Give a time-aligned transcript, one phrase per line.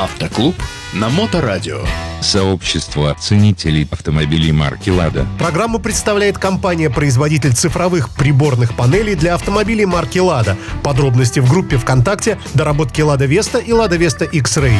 [0.00, 0.54] Автоклуб
[0.94, 1.82] на Моторадио.
[2.22, 5.26] Сообщество ценителей автомобилей марки «Лада».
[5.38, 10.56] Программу представляет компания-производитель цифровых приборных панелей для автомобилей марки «Лада».
[10.82, 14.78] Подробности в группе ВКонтакте «Доработки Лада Веста» и «Лада Веста X-Ray».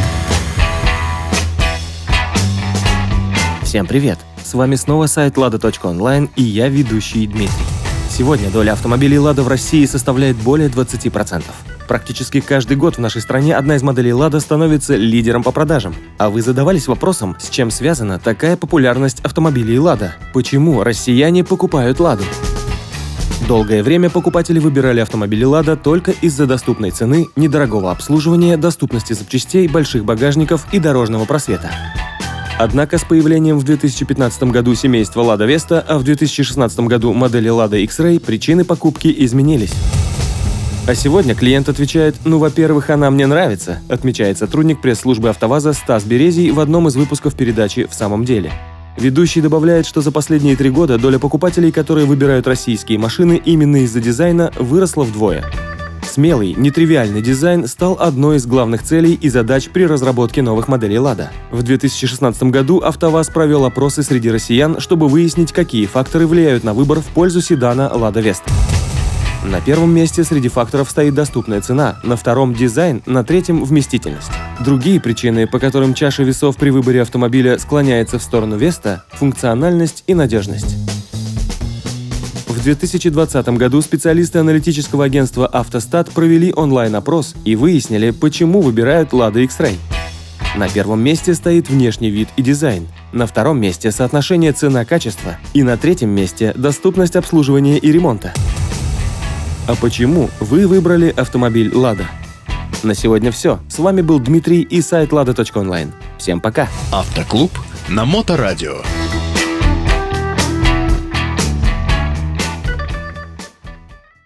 [3.62, 4.18] Всем привет!
[4.42, 7.66] С вами снова сайт lada.online и я ведущий Дмитрий.
[8.08, 11.42] Сегодня доля автомобилей «Лада» в России составляет более 20%.
[11.90, 15.92] Практически каждый год в нашей стране одна из моделей «Лада» становится лидером по продажам.
[16.18, 20.14] А вы задавались вопросом, с чем связана такая популярность автомобилей «Лада»?
[20.32, 22.22] Почему россияне покупают «Ладу»?
[23.48, 30.04] Долгое время покупатели выбирали автомобили «Лада» только из-за доступной цены, недорогого обслуживания, доступности запчастей, больших
[30.04, 31.72] багажников и дорожного просвета.
[32.56, 37.78] Однако с появлением в 2015 году семейства «Лада Веста», а в 2016 году модели «Лада
[37.78, 39.74] X-Ray» причины покупки изменились.
[40.86, 46.50] А сегодня клиент отвечает «Ну, во-первых, она мне нравится», отмечает сотрудник пресс-службы «АвтоВАЗа» Стас Березий
[46.50, 48.50] в одном из выпусков передачи «В самом деле».
[48.98, 54.00] Ведущий добавляет, что за последние три года доля покупателей, которые выбирают российские машины именно из-за
[54.00, 55.44] дизайна, выросла вдвое.
[56.02, 61.30] Смелый, нетривиальный дизайн стал одной из главных целей и задач при разработке новых моделей «Лада».
[61.52, 67.00] В 2016 году «АвтоВАЗ» провел опросы среди россиян, чтобы выяснить, какие факторы влияют на выбор
[67.00, 68.50] в пользу седана «Лада Веста».
[69.44, 74.30] На первом месте среди факторов стоит доступная цена, на втором– дизайн, на третьем– вместительность.
[74.60, 80.14] Другие причины, по которым чаша весов при выборе автомобиля склоняется в сторону Веста– функциональность и
[80.14, 80.76] надежность.
[82.48, 89.76] В 2020 году специалисты аналитического агентства «Автостат» провели онлайн-опрос и выяснили, почему выбирают «Лада X-Ray».
[90.56, 95.78] На первом месте стоит внешний вид и дизайн, на втором месте соотношение цена-качество и на
[95.78, 98.34] третьем месте доступность обслуживания и ремонта.
[99.70, 102.10] А почему вы выбрали автомобиль «Лада»?
[102.82, 103.60] На сегодня все.
[103.68, 105.92] С вами был Дмитрий и сайт lada.online.
[106.18, 106.68] Всем пока.
[106.90, 107.52] Автоклуб
[107.88, 108.82] на Моторадио.